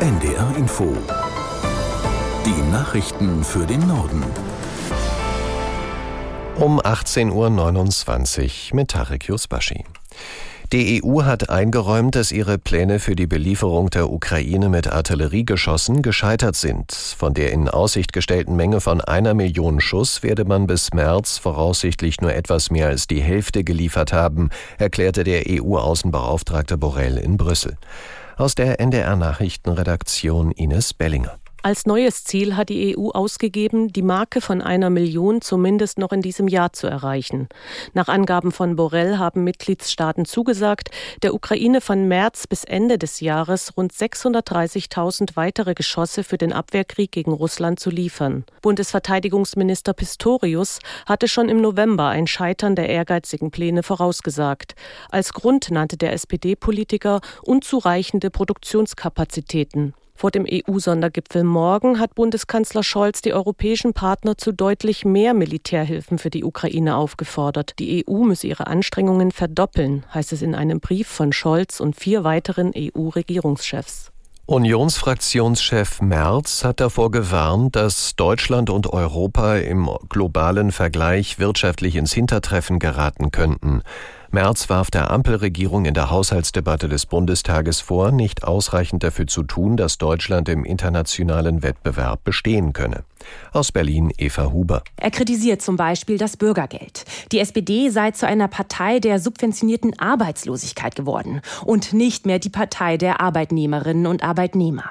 NDR 0.00 0.54
Info. 0.56 0.96
Die 2.46 2.70
Nachrichten 2.70 3.42
für 3.42 3.66
den 3.66 3.84
Norden. 3.88 4.22
Um 6.54 6.80
18.29 6.80 8.70
Uhr 8.70 8.76
mit 8.76 8.90
Tarek 8.92 9.24
Yusbashi. 9.24 9.84
Die 10.70 11.02
EU 11.02 11.24
hat 11.24 11.50
eingeräumt, 11.50 12.14
dass 12.14 12.30
ihre 12.30 12.58
Pläne 12.58 13.00
für 13.00 13.16
die 13.16 13.26
Belieferung 13.26 13.90
der 13.90 14.08
Ukraine 14.08 14.68
mit 14.68 14.86
Artilleriegeschossen 14.86 16.00
gescheitert 16.02 16.54
sind. 16.54 16.92
Von 16.92 17.34
der 17.34 17.50
in 17.50 17.68
Aussicht 17.68 18.12
gestellten 18.12 18.54
Menge 18.54 18.80
von 18.80 19.00
einer 19.00 19.34
Million 19.34 19.80
Schuss 19.80 20.22
werde 20.22 20.44
man 20.44 20.68
bis 20.68 20.92
März 20.92 21.38
voraussichtlich 21.38 22.20
nur 22.20 22.32
etwas 22.32 22.70
mehr 22.70 22.86
als 22.86 23.08
die 23.08 23.20
Hälfte 23.20 23.64
geliefert 23.64 24.12
haben, 24.12 24.50
erklärte 24.78 25.24
der 25.24 25.42
EU-Außenbeauftragte 25.48 26.78
Borrell 26.78 27.18
in 27.18 27.36
Brüssel. 27.36 27.76
Aus 28.38 28.54
der 28.54 28.78
NDR 28.78 29.16
Nachrichtenredaktion 29.16 30.52
Ines 30.52 30.94
Bellinger. 30.94 31.40
Als 31.60 31.86
neues 31.86 32.22
Ziel 32.22 32.56
hat 32.56 32.68
die 32.68 32.96
EU 32.96 33.08
ausgegeben, 33.10 33.88
die 33.88 34.02
Marke 34.02 34.40
von 34.40 34.62
einer 34.62 34.90
Million 34.90 35.40
zumindest 35.40 35.98
noch 35.98 36.12
in 36.12 36.22
diesem 36.22 36.46
Jahr 36.46 36.72
zu 36.72 36.86
erreichen. 36.86 37.48
Nach 37.94 38.06
Angaben 38.06 38.52
von 38.52 38.76
Borrell 38.76 39.18
haben 39.18 39.42
Mitgliedstaaten 39.42 40.24
zugesagt, 40.24 40.90
der 41.24 41.34
Ukraine 41.34 41.80
von 41.80 42.06
März 42.06 42.46
bis 42.46 42.62
Ende 42.62 42.96
des 42.96 43.18
Jahres 43.18 43.76
rund 43.76 43.92
630.000 43.92 45.34
weitere 45.34 45.74
Geschosse 45.74 46.22
für 46.22 46.38
den 46.38 46.52
Abwehrkrieg 46.52 47.10
gegen 47.10 47.32
Russland 47.32 47.80
zu 47.80 47.90
liefern. 47.90 48.44
Bundesverteidigungsminister 48.62 49.94
Pistorius 49.94 50.78
hatte 51.06 51.26
schon 51.26 51.48
im 51.48 51.60
November 51.60 52.06
ein 52.06 52.28
Scheitern 52.28 52.76
der 52.76 52.88
ehrgeizigen 52.88 53.50
Pläne 53.50 53.82
vorausgesagt. 53.82 54.76
Als 55.10 55.32
Grund 55.32 55.72
nannte 55.72 55.96
der 55.96 56.12
SPD-Politiker 56.12 57.20
unzureichende 57.42 58.30
Produktionskapazitäten. 58.30 59.94
Vor 60.18 60.32
dem 60.32 60.46
EU-Sondergipfel 60.50 61.44
morgen 61.44 62.00
hat 62.00 62.16
Bundeskanzler 62.16 62.82
Scholz 62.82 63.22
die 63.22 63.32
europäischen 63.32 63.92
Partner 63.92 64.36
zu 64.36 64.50
deutlich 64.50 65.04
mehr 65.04 65.32
Militärhilfen 65.32 66.18
für 66.18 66.28
die 66.28 66.42
Ukraine 66.42 66.96
aufgefordert. 66.96 67.78
Die 67.78 68.04
EU 68.04 68.24
müsse 68.24 68.48
ihre 68.48 68.66
Anstrengungen 68.66 69.30
verdoppeln, 69.30 70.04
heißt 70.12 70.32
es 70.32 70.42
in 70.42 70.56
einem 70.56 70.80
Brief 70.80 71.06
von 71.06 71.32
Scholz 71.32 71.78
und 71.78 71.94
vier 71.94 72.24
weiteren 72.24 72.72
EU-Regierungschefs. 72.76 74.10
Unionsfraktionschef 74.46 76.00
Merz 76.00 76.64
hat 76.64 76.80
davor 76.80 77.12
gewarnt, 77.12 77.76
dass 77.76 78.16
Deutschland 78.16 78.70
und 78.70 78.92
Europa 78.92 79.54
im 79.58 79.88
globalen 80.08 80.72
Vergleich 80.72 81.38
wirtschaftlich 81.38 81.94
ins 81.94 82.12
Hintertreffen 82.12 82.80
geraten 82.80 83.30
könnten. 83.30 83.82
Merz 84.30 84.68
warf 84.68 84.90
der 84.90 85.10
Ampelregierung 85.10 85.86
in 85.86 85.94
der 85.94 86.10
Haushaltsdebatte 86.10 86.90
des 86.90 87.06
Bundestages 87.06 87.80
vor, 87.80 88.12
nicht 88.12 88.44
ausreichend 88.44 89.02
dafür 89.02 89.26
zu 89.26 89.42
tun, 89.42 89.78
dass 89.78 89.96
Deutschland 89.96 90.50
im 90.50 90.66
internationalen 90.66 91.62
Wettbewerb 91.62 92.24
bestehen 92.24 92.74
könne. 92.74 93.04
Aus 93.52 93.72
Berlin 93.72 94.12
Eva 94.18 94.52
Huber. 94.52 94.82
Er 94.96 95.10
kritisiert 95.10 95.62
zum 95.62 95.76
Beispiel 95.76 96.18
das 96.18 96.36
Bürgergeld. 96.36 97.06
Die 97.32 97.38
SPD 97.38 97.88
sei 97.88 98.10
zu 98.10 98.26
einer 98.26 98.48
Partei 98.48 99.00
der 99.00 99.18
subventionierten 99.18 99.98
Arbeitslosigkeit 99.98 100.94
geworden 100.94 101.40
und 101.64 101.94
nicht 101.94 102.26
mehr 102.26 102.38
die 102.38 102.50
Partei 102.50 102.98
der 102.98 103.22
Arbeitnehmerinnen 103.22 104.06
und 104.06 104.22
Arbeitnehmer. 104.22 104.90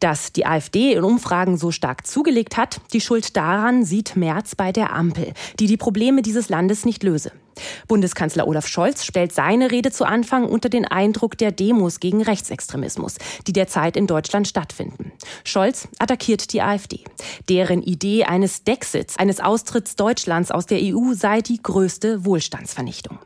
Dass 0.00 0.32
die 0.32 0.46
AfD 0.46 0.94
in 0.94 1.04
Umfragen 1.04 1.58
so 1.58 1.70
stark 1.70 2.06
zugelegt 2.06 2.56
hat, 2.56 2.80
die 2.94 3.02
Schuld 3.02 3.36
daran 3.36 3.84
sieht 3.84 4.16
Merz 4.16 4.54
bei 4.54 4.72
der 4.72 4.94
Ampel, 4.94 5.34
die 5.60 5.66
die 5.66 5.76
Probleme 5.76 6.22
dieses 6.22 6.48
Landes 6.48 6.86
nicht 6.86 7.02
löse. 7.02 7.30
Bundeskanzler 7.88 8.46
Olaf 8.46 8.66
Scholz 8.66 9.04
stellt 9.04 9.32
seine 9.32 9.70
Rede 9.70 9.90
zu 9.90 10.04
Anfang 10.04 10.44
unter 10.44 10.68
den 10.68 10.84
Eindruck 10.84 11.38
der 11.38 11.52
Demos 11.52 12.00
gegen 12.00 12.22
Rechtsextremismus, 12.22 13.16
die 13.46 13.52
derzeit 13.52 13.96
in 13.96 14.06
Deutschland 14.06 14.48
stattfinden. 14.48 15.12
Scholz 15.44 15.88
attackiert 15.98 16.52
die 16.52 16.62
AfD. 16.62 17.00
Deren 17.48 17.82
Idee 17.82 18.24
eines 18.24 18.64
Dexits, 18.64 19.18
eines 19.18 19.40
Austritts 19.40 19.96
Deutschlands 19.96 20.50
aus 20.50 20.66
der 20.66 20.80
EU 20.82 21.14
sei 21.14 21.40
die 21.40 21.62
größte 21.62 22.24
Wohlstandsvernichtung. 22.24 23.18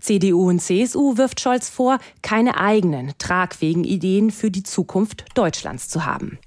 CDU 0.00 0.48
und 0.48 0.60
CSU 0.60 1.16
wirft 1.16 1.40
Scholz 1.40 1.68
vor, 1.68 1.98
keine 2.22 2.58
eigenen, 2.58 3.12
tragfähigen 3.18 3.84
Ideen 3.84 4.30
für 4.30 4.50
die 4.50 4.62
Zukunft 4.62 5.24
Deutschlands 5.34 5.88
zu 5.88 6.04
haben. 6.04 6.38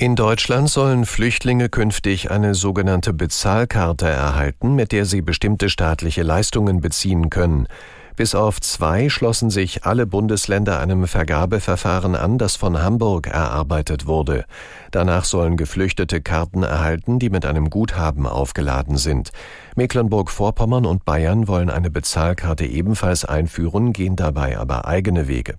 In 0.00 0.14
Deutschland 0.14 0.70
sollen 0.70 1.06
Flüchtlinge 1.06 1.68
künftig 1.68 2.30
eine 2.30 2.54
sogenannte 2.54 3.12
Bezahlkarte 3.12 4.06
erhalten, 4.06 4.76
mit 4.76 4.92
der 4.92 5.04
sie 5.04 5.22
bestimmte 5.22 5.68
staatliche 5.68 6.22
Leistungen 6.22 6.80
beziehen 6.80 7.30
können. 7.30 7.66
Bis 8.14 8.36
auf 8.36 8.60
zwei 8.60 9.08
schlossen 9.08 9.50
sich 9.50 9.86
alle 9.86 10.06
Bundesländer 10.06 10.78
einem 10.78 11.08
Vergabeverfahren 11.08 12.14
an, 12.14 12.38
das 12.38 12.54
von 12.54 12.80
Hamburg 12.80 13.26
erarbeitet 13.26 14.06
wurde. 14.06 14.44
Danach 14.92 15.24
sollen 15.24 15.56
Geflüchtete 15.56 16.20
Karten 16.20 16.62
erhalten, 16.62 17.18
die 17.18 17.28
mit 17.28 17.44
einem 17.44 17.68
Guthaben 17.68 18.28
aufgeladen 18.28 18.98
sind. 18.98 19.32
Mecklenburg-Vorpommern 19.74 20.86
und 20.86 21.06
Bayern 21.06 21.48
wollen 21.48 21.70
eine 21.70 21.90
Bezahlkarte 21.90 22.66
ebenfalls 22.66 23.24
einführen, 23.24 23.92
gehen 23.92 24.14
dabei 24.14 24.58
aber 24.58 24.86
eigene 24.86 25.26
Wege. 25.26 25.56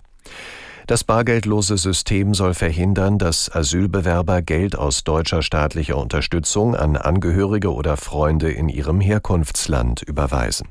Das 0.90 1.04
bargeldlose 1.04 1.78
System 1.78 2.34
soll 2.34 2.52
verhindern, 2.52 3.16
dass 3.16 3.48
Asylbewerber 3.48 4.42
Geld 4.42 4.76
aus 4.76 5.04
deutscher 5.04 5.40
staatlicher 5.40 5.96
Unterstützung 5.96 6.74
an 6.74 6.96
Angehörige 6.96 7.72
oder 7.72 7.96
Freunde 7.96 8.50
in 8.50 8.68
ihrem 8.68 9.00
Herkunftsland 9.00 10.02
überweisen. 10.02 10.66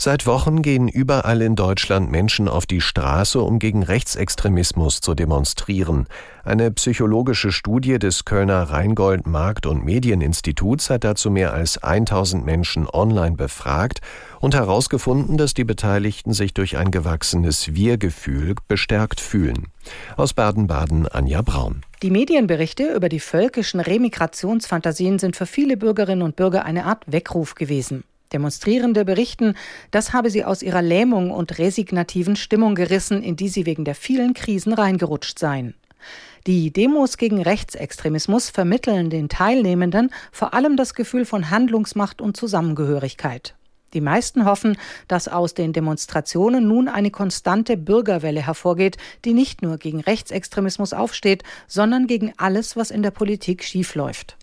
Seit 0.00 0.26
Wochen 0.26 0.62
gehen 0.62 0.86
überall 0.86 1.42
in 1.42 1.56
Deutschland 1.56 2.08
Menschen 2.08 2.46
auf 2.46 2.66
die 2.66 2.80
Straße, 2.80 3.40
um 3.40 3.58
gegen 3.58 3.82
Rechtsextremismus 3.82 5.00
zu 5.00 5.16
demonstrieren. 5.16 6.06
Eine 6.44 6.70
psychologische 6.70 7.50
Studie 7.50 7.98
des 7.98 8.24
Kölner 8.24 8.62
Rheingold 8.70 9.26
Markt- 9.26 9.66
und 9.66 9.84
Medieninstituts 9.84 10.88
hat 10.88 11.02
dazu 11.02 11.32
mehr 11.32 11.52
als 11.52 11.82
1000 11.82 12.46
Menschen 12.46 12.86
online 12.88 13.34
befragt 13.34 14.00
und 14.38 14.54
herausgefunden, 14.54 15.36
dass 15.36 15.52
die 15.52 15.64
Beteiligten 15.64 16.32
sich 16.32 16.54
durch 16.54 16.76
ein 16.76 16.92
gewachsenes 16.92 17.74
Wir-Gefühl 17.74 18.54
bestärkt 18.68 19.20
fühlen. 19.20 19.66
Aus 20.16 20.32
Baden-Baden 20.32 21.08
Anja 21.08 21.42
Braun. 21.42 21.82
Die 22.02 22.12
Medienberichte 22.12 22.94
über 22.94 23.08
die 23.08 23.18
völkischen 23.18 23.80
Remigrationsfantasien 23.80 25.18
sind 25.18 25.34
für 25.34 25.46
viele 25.46 25.76
Bürgerinnen 25.76 26.22
und 26.22 26.36
Bürger 26.36 26.64
eine 26.64 26.84
Art 26.84 27.02
Weckruf 27.08 27.56
gewesen. 27.56 28.04
Demonstrierende 28.32 29.04
berichten, 29.04 29.54
das 29.90 30.12
habe 30.12 30.30
sie 30.30 30.44
aus 30.44 30.62
ihrer 30.62 30.82
Lähmung 30.82 31.30
und 31.30 31.58
resignativen 31.58 32.36
Stimmung 32.36 32.74
gerissen, 32.74 33.22
in 33.22 33.36
die 33.36 33.48
sie 33.48 33.66
wegen 33.66 33.84
der 33.84 33.94
vielen 33.94 34.34
Krisen 34.34 34.72
reingerutscht 34.72 35.38
seien. 35.38 35.74
Die 36.46 36.72
Demos 36.72 37.16
gegen 37.16 37.42
Rechtsextremismus 37.42 38.50
vermitteln 38.50 39.10
den 39.10 39.28
Teilnehmenden 39.28 40.10
vor 40.32 40.54
allem 40.54 40.76
das 40.76 40.94
Gefühl 40.94 41.24
von 41.24 41.50
Handlungsmacht 41.50 42.20
und 42.20 42.36
Zusammengehörigkeit. 42.36 43.54
Die 43.94 44.00
meisten 44.00 44.44
hoffen, 44.44 44.76
dass 45.08 45.28
aus 45.28 45.54
den 45.54 45.72
Demonstrationen 45.72 46.68
nun 46.68 46.88
eine 46.88 47.10
konstante 47.10 47.76
Bürgerwelle 47.76 48.46
hervorgeht, 48.46 48.98
die 49.24 49.32
nicht 49.32 49.62
nur 49.62 49.78
gegen 49.78 50.00
Rechtsextremismus 50.00 50.92
aufsteht, 50.92 51.42
sondern 51.66 52.06
gegen 52.06 52.32
alles, 52.36 52.76
was 52.76 52.90
in 52.90 53.02
der 53.02 53.10
Politik 53.10 53.64
schiefläuft. 53.64 54.36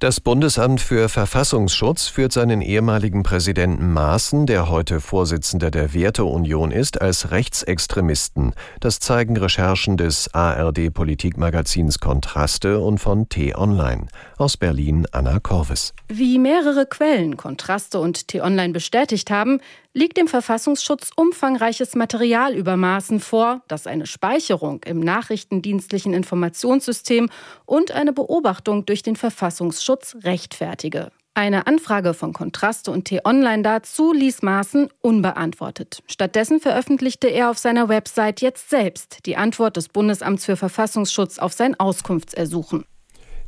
Das 0.00 0.18
Bundesamt 0.18 0.80
für 0.80 1.10
Verfassungsschutz 1.10 2.06
führt 2.06 2.32
seinen 2.32 2.62
ehemaligen 2.62 3.22
Präsidenten 3.22 3.92
Maaßen, 3.92 4.46
der 4.46 4.70
heute 4.70 4.98
Vorsitzender 4.98 5.70
der 5.70 5.92
Werteunion 5.92 6.70
ist, 6.70 7.02
als 7.02 7.32
Rechtsextremisten. 7.32 8.54
Das 8.80 8.98
zeigen 8.98 9.36
Recherchen 9.36 9.98
des 9.98 10.32
ARD 10.32 10.90
Politikmagazins 10.90 12.00
Kontraste 12.00 12.80
und 12.80 12.96
von 12.96 13.28
T-Online. 13.28 14.06
Aus 14.38 14.56
Berlin 14.56 15.06
Anna 15.12 15.38
Korvis. 15.38 15.92
Wie 16.08 16.38
mehrere 16.38 16.86
Quellen 16.86 17.36
Kontraste 17.36 18.00
und 18.00 18.26
T-Online 18.28 18.72
bestätigt 18.72 19.30
haben, 19.30 19.60
liegt 19.92 20.16
dem 20.16 20.28
Verfassungsschutz 20.28 21.10
umfangreiches 21.16 21.94
Material 21.94 22.54
über 22.54 22.76
Maßen 22.76 23.20
vor, 23.20 23.62
das 23.68 23.86
eine 23.86 24.06
Speicherung 24.06 24.82
im 24.84 25.00
nachrichtendienstlichen 25.00 26.14
Informationssystem 26.14 27.28
und 27.66 27.90
eine 27.90 28.12
Beobachtung 28.12 28.86
durch 28.86 29.02
den 29.02 29.16
Verfassungsschutz 29.16 30.16
rechtfertige. 30.22 31.10
Eine 31.34 31.66
Anfrage 31.68 32.12
von 32.12 32.32
Kontraste 32.32 32.90
und 32.90 33.04
T-Online 33.04 33.62
dazu 33.62 34.12
ließ 34.12 34.42
Maaßen 34.42 34.88
unbeantwortet. 35.00 36.02
Stattdessen 36.06 36.60
veröffentlichte 36.60 37.28
er 37.28 37.50
auf 37.50 37.58
seiner 37.58 37.88
Website 37.88 38.40
jetzt 38.40 38.68
selbst 38.68 39.26
die 39.26 39.36
Antwort 39.36 39.76
des 39.76 39.88
Bundesamts 39.88 40.44
für 40.44 40.56
Verfassungsschutz 40.56 41.38
auf 41.38 41.52
sein 41.52 41.78
Auskunftsersuchen. 41.78 42.84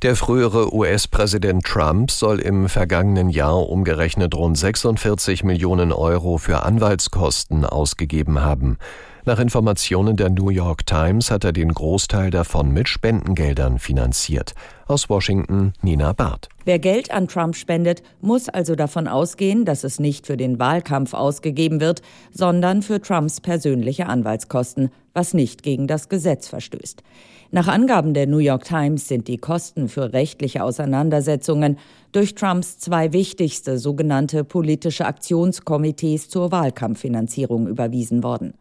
Der 0.02 0.16
frühere 0.16 0.74
US-Präsident 0.74 1.64
Trump 1.64 2.10
soll 2.10 2.40
im 2.40 2.68
vergangenen 2.68 3.28
Jahr 3.28 3.68
umgerechnet 3.68 4.34
rund 4.34 4.58
46 4.58 5.44
Millionen 5.44 5.92
Euro 5.92 6.38
für 6.38 6.64
Anwaltskosten 6.64 7.64
ausgegeben 7.64 8.40
haben. 8.40 8.78
Nach 9.24 9.38
Informationen 9.38 10.16
der 10.16 10.30
New 10.30 10.48
York 10.48 10.84
Times 10.84 11.30
hat 11.30 11.44
er 11.44 11.52
den 11.52 11.72
Großteil 11.72 12.30
davon 12.30 12.72
mit 12.72 12.88
Spendengeldern 12.88 13.78
finanziert. 13.78 14.52
Aus 14.88 15.08
Washington 15.08 15.74
Nina 15.80 16.12
Barth. 16.12 16.48
Wer 16.64 16.80
Geld 16.80 17.12
an 17.12 17.28
Trump 17.28 17.54
spendet, 17.54 18.02
muss 18.20 18.48
also 18.48 18.74
davon 18.74 19.06
ausgehen, 19.06 19.64
dass 19.64 19.84
es 19.84 20.00
nicht 20.00 20.26
für 20.26 20.36
den 20.36 20.58
Wahlkampf 20.58 21.14
ausgegeben 21.14 21.80
wird, 21.80 22.02
sondern 22.32 22.82
für 22.82 23.00
Trumps 23.00 23.40
persönliche 23.40 24.06
Anwaltskosten, 24.06 24.90
was 25.14 25.34
nicht 25.34 25.62
gegen 25.62 25.86
das 25.86 26.08
Gesetz 26.08 26.48
verstößt. 26.48 27.04
Nach 27.52 27.68
Angaben 27.68 28.14
der 28.14 28.26
New 28.26 28.38
York 28.38 28.64
Times 28.64 29.06
sind 29.06 29.28
die 29.28 29.38
Kosten 29.38 29.88
für 29.88 30.12
rechtliche 30.12 30.64
Auseinandersetzungen 30.64 31.78
durch 32.10 32.34
Trumps 32.34 32.78
zwei 32.80 33.12
wichtigste 33.12 33.78
sogenannte 33.78 34.42
politische 34.42 35.06
Aktionskomitees 35.06 36.28
zur 36.28 36.50
Wahlkampffinanzierung 36.50 37.68
überwiesen 37.68 38.24
worden. 38.24 38.54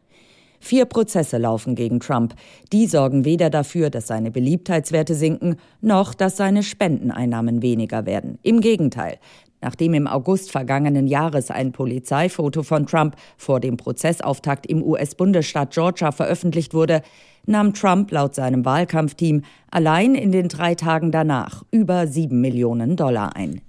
Vier 0.61 0.85
Prozesse 0.85 1.39
laufen 1.39 1.73
gegen 1.73 1.99
Trump. 1.99 2.35
Die 2.71 2.85
sorgen 2.85 3.25
weder 3.25 3.49
dafür, 3.49 3.89
dass 3.89 4.07
seine 4.07 4.29
Beliebtheitswerte 4.29 5.15
sinken, 5.15 5.55
noch 5.81 6.13
dass 6.13 6.37
seine 6.37 6.61
Spendeneinnahmen 6.61 7.63
weniger 7.63 8.05
werden. 8.05 8.37
Im 8.43 8.61
Gegenteil. 8.61 9.17
Nachdem 9.59 9.95
im 9.95 10.07
August 10.07 10.51
vergangenen 10.51 11.07
Jahres 11.07 11.51
ein 11.51 11.71
Polizeifoto 11.71 12.63
von 12.63 12.85
Trump 12.85 13.15
vor 13.37 13.59
dem 13.59 13.75
Prozessauftakt 13.75 14.67
im 14.67 14.83
US-Bundesstaat 14.83 15.71
Georgia 15.71 16.11
veröffentlicht 16.11 16.73
wurde, 16.73 17.01
nahm 17.45 17.73
Trump 17.73 18.11
laut 18.11 18.35
seinem 18.35 18.63
Wahlkampfteam 18.63 19.43
allein 19.71 20.13
in 20.15 20.31
den 20.31 20.47
drei 20.47 20.75
Tagen 20.75 21.11
danach 21.11 21.63
über 21.71 22.07
sieben 22.07 22.39
Millionen 22.39 22.95
Dollar 22.95 23.35
ein. 23.35 23.61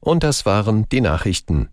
Und 0.00 0.24
das 0.24 0.46
waren 0.46 0.86
die 0.90 1.00
Nachrichten. 1.00 1.68